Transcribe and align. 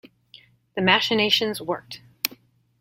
The 0.75 0.81
machinations 0.81 1.61
worked. 1.61 2.01